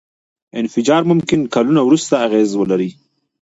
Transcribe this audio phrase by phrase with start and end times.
[0.61, 2.89] انفجار ممکن کلونه وروسته اغېز ولري.